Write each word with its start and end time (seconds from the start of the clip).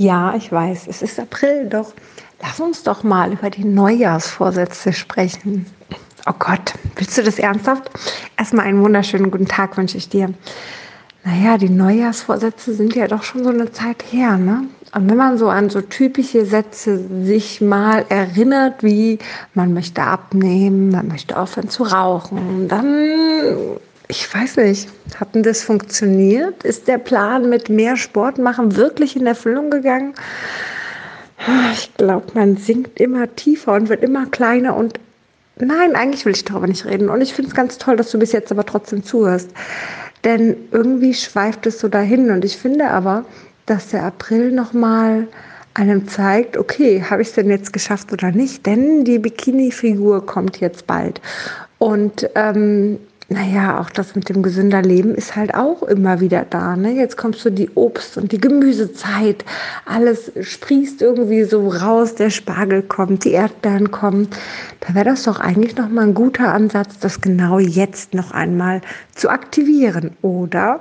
Ja, 0.00 0.34
ich 0.34 0.50
weiß, 0.50 0.86
es 0.86 1.02
ist 1.02 1.20
April, 1.20 1.68
doch 1.68 1.92
lass 2.40 2.58
uns 2.58 2.82
doch 2.84 3.02
mal 3.02 3.34
über 3.34 3.50
die 3.50 3.66
Neujahrsvorsätze 3.66 4.94
sprechen. 4.94 5.66
Oh 6.26 6.32
Gott, 6.38 6.72
willst 6.96 7.18
du 7.18 7.22
das 7.22 7.38
ernsthaft? 7.38 7.90
Erstmal 8.38 8.64
einen 8.64 8.82
wunderschönen 8.82 9.30
guten 9.30 9.46
Tag 9.46 9.76
wünsche 9.76 9.98
ich 9.98 10.08
dir. 10.08 10.32
Naja, 11.22 11.58
die 11.58 11.68
Neujahrsvorsätze 11.68 12.72
sind 12.72 12.94
ja 12.94 13.08
doch 13.08 13.22
schon 13.22 13.44
so 13.44 13.50
eine 13.50 13.72
Zeit 13.72 14.02
her, 14.10 14.38
ne? 14.38 14.68
Und 14.94 15.10
wenn 15.10 15.18
man 15.18 15.36
so 15.36 15.50
an 15.50 15.68
so 15.68 15.82
typische 15.82 16.46
Sätze 16.46 17.04
sich 17.26 17.60
mal 17.60 18.06
erinnert, 18.08 18.82
wie 18.82 19.18
man 19.52 19.74
möchte 19.74 20.00
abnehmen, 20.00 20.88
man 20.92 21.08
möchte 21.08 21.38
aufhören 21.38 21.68
zu 21.68 21.82
rauchen, 21.82 22.68
dann 22.68 23.76
ich 24.10 24.34
weiß 24.34 24.56
nicht, 24.56 24.88
hat 25.18 25.34
denn 25.34 25.44
das 25.44 25.62
funktioniert? 25.62 26.64
Ist 26.64 26.88
der 26.88 26.98
Plan 26.98 27.48
mit 27.48 27.68
mehr 27.68 27.96
Sport 27.96 28.38
machen 28.38 28.76
wirklich 28.76 29.16
in 29.16 29.26
Erfüllung 29.26 29.70
gegangen? 29.70 30.14
Ich 31.72 31.94
glaube, 31.94 32.26
man 32.34 32.56
sinkt 32.56 33.00
immer 33.00 33.34
tiefer 33.36 33.72
und 33.72 33.88
wird 33.88 34.02
immer 34.02 34.26
kleiner 34.26 34.76
und 34.76 34.98
nein, 35.56 35.94
eigentlich 35.94 36.26
will 36.26 36.34
ich 36.34 36.44
darüber 36.44 36.66
nicht 36.66 36.84
reden. 36.84 37.08
Und 37.08 37.20
ich 37.20 37.32
finde 37.32 37.50
es 37.50 37.54
ganz 37.54 37.78
toll, 37.78 37.96
dass 37.96 38.10
du 38.10 38.18
bis 38.18 38.32
jetzt 38.32 38.50
aber 38.50 38.66
trotzdem 38.66 39.04
zuhörst. 39.04 39.50
Denn 40.24 40.56
irgendwie 40.72 41.14
schweift 41.14 41.66
es 41.66 41.78
so 41.78 41.88
dahin 41.88 42.30
und 42.30 42.44
ich 42.44 42.56
finde 42.56 42.90
aber, 42.90 43.24
dass 43.66 43.88
der 43.88 44.02
April 44.02 44.50
nochmal 44.50 45.28
einem 45.74 46.08
zeigt, 46.08 46.56
okay, 46.56 47.02
habe 47.08 47.22
ich 47.22 47.28
es 47.28 47.34
denn 47.34 47.48
jetzt 47.48 47.72
geschafft 47.72 48.12
oder 48.12 48.32
nicht? 48.32 48.66
Denn 48.66 49.04
die 49.04 49.20
Bikini-Figur 49.20 50.26
kommt 50.26 50.60
jetzt 50.60 50.86
bald. 50.86 51.20
Und 51.78 52.28
ähm, 52.34 52.98
naja, 53.32 53.80
auch 53.80 53.90
das 53.90 54.16
mit 54.16 54.28
dem 54.28 54.42
gesünder 54.42 54.82
Leben 54.82 55.14
ist 55.14 55.36
halt 55.36 55.54
auch 55.54 55.84
immer 55.84 56.20
wieder 56.20 56.44
da. 56.44 56.74
Ne? 56.74 56.94
Jetzt 56.94 57.16
kommst 57.16 57.44
du 57.44 57.50
die 57.50 57.70
Obst- 57.76 58.18
und 58.18 58.32
die 58.32 58.40
Gemüsezeit. 58.40 59.44
Alles 59.86 60.32
sprießt 60.40 61.00
irgendwie 61.00 61.44
so 61.44 61.68
raus. 61.68 62.16
Der 62.16 62.30
Spargel 62.30 62.82
kommt, 62.82 63.24
die 63.24 63.30
Erdbeeren 63.30 63.92
kommen. 63.92 64.26
Da 64.80 64.96
wäre 64.96 65.04
das 65.04 65.22
doch 65.22 65.38
eigentlich 65.38 65.76
nochmal 65.76 66.08
ein 66.08 66.14
guter 66.14 66.52
Ansatz, 66.52 66.98
das 66.98 67.20
genau 67.20 67.60
jetzt 67.60 68.14
noch 68.14 68.32
einmal 68.32 68.80
zu 69.14 69.28
aktivieren. 69.28 70.16
Oder 70.22 70.80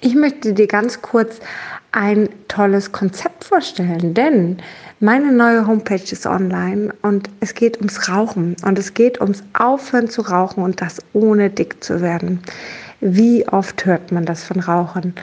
ich 0.00 0.14
möchte 0.14 0.52
dir 0.52 0.66
ganz 0.66 1.02
kurz 1.02 1.40
ein 1.92 2.28
tolles 2.48 2.92
Konzept 2.92 3.44
vorstellen, 3.44 4.14
denn 4.14 4.58
meine 5.00 5.32
neue 5.32 5.66
Homepage 5.66 6.02
ist 6.12 6.26
online 6.26 6.94
und 7.02 7.30
es 7.40 7.54
geht 7.54 7.78
ums 7.78 8.08
Rauchen 8.08 8.56
und 8.64 8.78
es 8.78 8.94
geht 8.94 9.20
ums 9.20 9.42
Aufhören 9.54 10.08
zu 10.08 10.22
rauchen 10.22 10.62
und 10.62 10.80
das 10.80 10.98
ohne 11.12 11.50
dick 11.50 11.82
zu 11.82 12.00
werden. 12.00 12.40
Wie 13.00 13.48
oft 13.48 13.86
hört 13.86 14.12
man 14.12 14.26
das 14.26 14.44
von 14.44 14.60
Rauchern? 14.60 15.14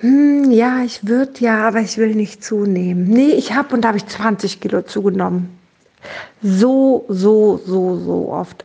Hm, 0.00 0.52
ja, 0.52 0.82
ich 0.84 1.06
würde 1.08 1.32
ja, 1.40 1.66
aber 1.66 1.80
ich 1.80 1.98
will 1.98 2.14
nicht 2.14 2.44
zunehmen. 2.44 3.04
Nee, 3.04 3.32
ich 3.32 3.54
habe 3.54 3.74
und 3.74 3.82
da 3.82 3.88
habe 3.88 3.98
ich 3.98 4.06
20 4.06 4.60
Kilo 4.60 4.82
zugenommen. 4.82 5.58
So, 6.40 7.04
so, 7.08 7.60
so, 7.66 7.96
so 7.96 8.32
oft. 8.32 8.64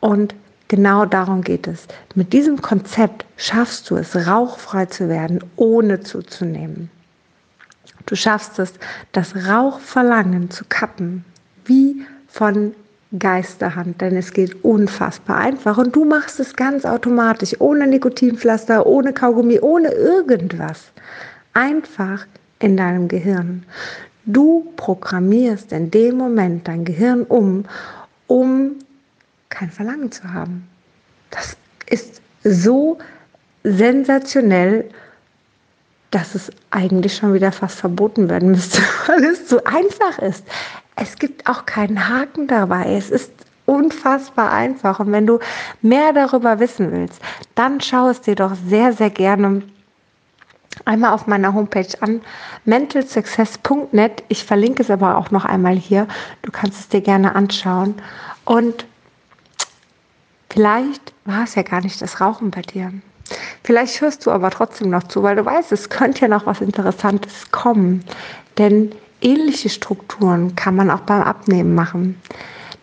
Und 0.00 0.34
genau 0.72 1.04
darum 1.04 1.42
geht 1.42 1.66
es. 1.66 1.86
Mit 2.14 2.32
diesem 2.32 2.62
Konzept 2.62 3.26
schaffst 3.36 3.90
du 3.90 3.96
es, 3.96 4.26
rauchfrei 4.26 4.86
zu 4.86 5.10
werden, 5.10 5.44
ohne 5.56 6.00
zuzunehmen. 6.00 6.88
Du 8.06 8.16
schaffst 8.16 8.58
es, 8.58 8.72
das 9.12 9.36
Rauchverlangen 9.36 10.50
zu 10.50 10.64
kappen, 10.66 11.26
wie 11.66 12.06
von 12.26 12.74
Geisterhand, 13.18 14.00
denn 14.00 14.16
es 14.16 14.32
geht 14.32 14.64
unfassbar 14.64 15.36
einfach 15.36 15.76
und 15.76 15.94
du 15.94 16.06
machst 16.06 16.40
es 16.40 16.56
ganz 16.56 16.86
automatisch, 16.86 17.54
ohne 17.60 17.86
Nikotinpflaster, 17.86 18.86
ohne 18.86 19.12
Kaugummi, 19.12 19.60
ohne 19.60 19.88
irgendwas. 19.90 20.90
Einfach 21.52 22.24
in 22.60 22.78
deinem 22.78 23.08
Gehirn. 23.08 23.66
Du 24.24 24.72
programmierst 24.76 25.70
in 25.72 25.90
dem 25.90 26.16
Moment 26.16 26.66
dein 26.66 26.86
Gehirn 26.86 27.24
um, 27.24 27.66
um 28.26 28.76
kein 29.52 29.70
Verlangen 29.70 30.10
zu 30.10 30.32
haben. 30.32 30.68
Das 31.30 31.56
ist 31.86 32.20
so 32.42 32.98
sensationell 33.62 34.90
dass 36.12 36.34
es 36.34 36.50
eigentlich 36.70 37.16
schon 37.16 37.34
wieder 37.34 37.50
fast 37.50 37.78
verboten 37.80 38.28
werden 38.28 38.52
müsste, 38.52 38.80
weil 39.06 39.24
es 39.24 39.48
so 39.48 39.64
einfach 39.64 40.18
ist. 40.20 40.44
Es 40.94 41.16
gibt 41.16 41.48
auch 41.48 41.66
keinen 41.66 42.08
Haken 42.08 42.46
dabei. 42.46 42.94
Es 42.94 43.10
ist 43.10 43.32
unfassbar 43.66 44.52
einfach. 44.52 45.00
Und 45.00 45.10
wenn 45.10 45.26
du 45.26 45.38
mehr 45.80 46.12
darüber 46.12 46.60
wissen 46.60 46.92
willst, 46.92 47.20
dann 47.54 47.80
schau 47.80 48.08
es 48.08 48.20
dir 48.20 48.34
doch 48.34 48.52
sehr, 48.68 48.92
sehr 48.92 49.10
gerne 49.10 49.62
einmal 50.84 51.12
auf 51.12 51.26
meiner 51.26 51.54
Homepage 51.54 51.88
an, 52.00 52.20
mentalsuccess.net. 52.66 54.22
Ich 54.28 54.44
verlinke 54.44 54.82
es 54.82 54.90
aber 54.90 55.16
auch 55.16 55.30
noch 55.30 55.44
einmal 55.44 55.76
hier. 55.76 56.06
Du 56.42 56.52
kannst 56.52 56.80
es 56.80 56.88
dir 56.88 57.00
gerne 57.00 57.34
anschauen. 57.34 57.94
Und 58.44 58.84
vielleicht 60.52 61.12
war 61.24 61.44
es 61.44 61.54
ja 61.54 61.62
gar 61.62 61.80
nicht 61.80 62.00
das 62.00 62.20
Rauchen 62.20 62.50
bei 62.50 62.62
dir. 62.62 62.92
Vielleicht 63.64 64.00
hörst 64.00 64.26
du 64.26 64.30
aber 64.30 64.50
trotzdem 64.50 64.90
noch 64.90 65.04
zu, 65.04 65.22
weil 65.22 65.36
du 65.36 65.44
weißt, 65.44 65.72
es 65.72 65.88
könnte 65.88 66.22
ja 66.22 66.28
noch 66.28 66.46
was 66.46 66.60
Interessantes 66.60 67.50
kommen. 67.50 68.04
Denn 68.58 68.92
ähnliche 69.20 69.68
Strukturen 69.68 70.54
kann 70.56 70.76
man 70.76 70.90
auch 70.90 71.00
beim 71.00 71.22
Abnehmen 71.22 71.74
machen. 71.74 72.20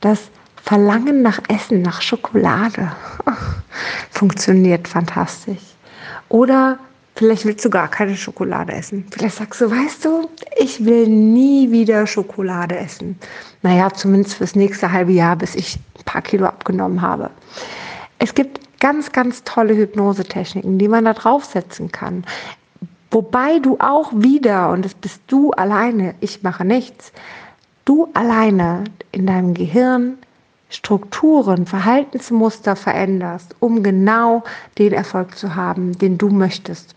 Das 0.01 0.29
Verlangen 0.63 1.21
nach 1.21 1.39
Essen, 1.47 1.81
nach 1.81 2.01
Schokolade 2.01 2.91
funktioniert 4.11 4.87
fantastisch. 4.87 5.61
Oder 6.29 6.79
vielleicht 7.15 7.45
willst 7.45 7.65
du 7.65 7.69
gar 7.69 7.87
keine 7.87 8.15
Schokolade 8.15 8.73
essen. 8.73 9.05
Vielleicht 9.11 9.37
sagst 9.37 9.61
du, 9.61 9.69
weißt 9.69 10.05
du, 10.05 10.29
ich 10.57 10.85
will 10.85 11.07
nie 11.07 11.71
wieder 11.71 12.07
Schokolade 12.07 12.77
essen. 12.77 13.19
Naja, 13.61 13.91
zumindest 13.93 14.35
fürs 14.35 14.55
nächste 14.55 14.91
halbe 14.91 15.11
Jahr, 15.11 15.35
bis 15.35 15.55
ich 15.55 15.77
ein 15.97 16.05
paar 16.05 16.21
Kilo 16.21 16.45
abgenommen 16.45 17.01
habe. 17.01 17.29
Es 18.19 18.35
gibt 18.35 18.79
ganz, 18.79 19.11
ganz 19.11 19.43
tolle 19.43 19.75
Hypnosetechniken, 19.75 20.77
die 20.77 20.87
man 20.87 21.05
da 21.05 21.13
draufsetzen 21.13 21.91
kann. 21.91 22.25
Wobei 23.11 23.59
du 23.59 23.77
auch 23.79 24.11
wieder, 24.13 24.69
und 24.69 24.85
das 24.85 24.93
bist 24.93 25.21
du 25.27 25.51
alleine, 25.51 26.15
ich 26.19 26.43
mache 26.43 26.63
nichts, 26.63 27.11
du 27.85 28.09
alleine 28.13 28.83
in 29.11 29.25
deinem 29.25 29.53
Gehirn 29.53 30.17
Strukturen, 30.69 31.65
Verhaltensmuster 31.65 32.75
veränderst, 32.75 33.55
um 33.59 33.81
genau 33.81 34.43
den 34.77 34.93
Erfolg 34.93 35.35
zu 35.35 35.55
haben, 35.55 35.97
den 35.97 36.19
du 36.19 36.29
möchtest. 36.29 36.93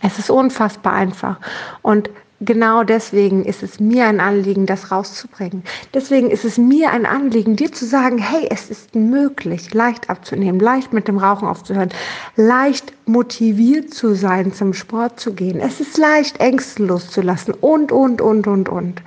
Es 0.00 0.18
ist 0.18 0.30
unfassbar 0.30 0.94
einfach. 0.94 1.38
Und 1.82 2.08
genau 2.40 2.84
deswegen 2.84 3.44
ist 3.44 3.62
es 3.62 3.80
mir 3.80 4.06
ein 4.06 4.20
Anliegen, 4.20 4.66
das 4.66 4.90
rauszubringen. 4.90 5.62
Deswegen 5.94 6.30
ist 6.30 6.44
es 6.44 6.58
mir 6.58 6.90
ein 6.90 7.06
Anliegen, 7.06 7.56
dir 7.56 7.72
zu 7.72 7.84
sagen, 7.84 8.18
hey, 8.18 8.46
es 8.50 8.70
ist 8.70 8.94
möglich, 8.94 9.74
leicht 9.74 10.08
abzunehmen, 10.10 10.60
leicht 10.60 10.92
mit 10.92 11.08
dem 11.08 11.18
Rauchen 11.18 11.48
aufzuhören, 11.48 11.90
leicht 12.36 12.92
motiviert 13.06 13.92
zu 13.92 14.14
sein, 14.14 14.52
zum 14.52 14.74
Sport 14.74 15.18
zu 15.18 15.32
gehen. 15.32 15.60
Es 15.60 15.80
ist 15.80 15.98
leicht, 15.98 16.40
Ängste 16.40 16.84
loszulassen 16.84 17.54
und, 17.54 17.92
und, 17.92 18.20
und, 18.20 18.46
und, 18.46 18.68
und. 18.68 19.02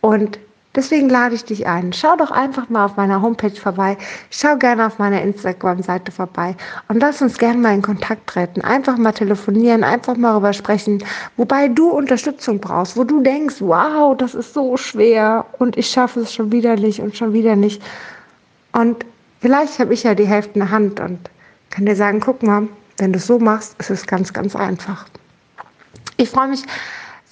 Und 0.00 0.38
Deswegen 0.74 1.10
lade 1.10 1.34
ich 1.34 1.44
dich 1.44 1.66
ein. 1.66 1.92
Schau 1.92 2.16
doch 2.16 2.30
einfach 2.30 2.70
mal 2.70 2.86
auf 2.86 2.96
meiner 2.96 3.20
Homepage 3.20 3.54
vorbei. 3.54 3.98
Schau 4.30 4.56
gerne 4.56 4.86
auf 4.86 4.98
meiner 4.98 5.20
Instagram-Seite 5.20 6.10
vorbei 6.12 6.56
und 6.88 7.00
lass 7.00 7.20
uns 7.20 7.36
gerne 7.36 7.58
mal 7.58 7.74
in 7.74 7.82
Kontakt 7.82 8.26
treten. 8.26 8.62
Einfach 8.62 8.96
mal 8.96 9.12
telefonieren, 9.12 9.84
einfach 9.84 10.16
mal 10.16 10.30
darüber 10.30 10.54
sprechen, 10.54 11.04
wobei 11.36 11.68
du 11.68 11.90
Unterstützung 11.90 12.58
brauchst, 12.58 12.96
wo 12.96 13.04
du 13.04 13.22
denkst, 13.22 13.56
wow, 13.60 14.16
das 14.16 14.34
ist 14.34 14.54
so 14.54 14.78
schwer 14.78 15.44
und 15.58 15.76
ich 15.76 15.88
schaffe 15.88 16.20
es 16.20 16.32
schon 16.32 16.50
wieder 16.52 16.76
nicht 16.76 17.00
und 17.00 17.16
schon 17.16 17.34
wieder 17.34 17.54
nicht. 17.54 17.82
Und 18.72 19.04
vielleicht 19.40 19.78
habe 19.78 19.92
ich 19.92 20.04
ja 20.04 20.14
die 20.14 20.26
Hälfte 20.26 20.54
in 20.54 20.60
der 20.60 20.70
Hand 20.70 21.00
und 21.00 21.18
kann 21.68 21.84
dir 21.84 21.96
sagen, 21.96 22.20
guck 22.20 22.42
mal, 22.42 22.66
wenn 22.96 23.12
du 23.12 23.18
es 23.18 23.26
so 23.26 23.38
machst, 23.38 23.76
ist 23.78 23.90
es 23.90 24.06
ganz, 24.06 24.32
ganz 24.32 24.56
einfach. 24.56 25.06
Ich 26.16 26.30
freue 26.30 26.48
mich, 26.48 26.62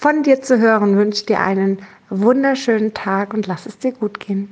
von 0.01 0.23
dir 0.23 0.41
zu 0.41 0.59
hören, 0.59 0.97
wünsche 0.97 1.27
dir 1.27 1.41
einen 1.41 1.77
wunderschönen 2.09 2.95
Tag 2.95 3.35
und 3.35 3.45
lass 3.45 3.67
es 3.67 3.77
dir 3.77 3.91
gut 3.91 4.19
gehen. 4.19 4.49